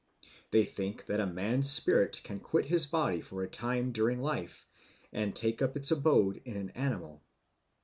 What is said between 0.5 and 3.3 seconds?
think that a man's spirit can quit his body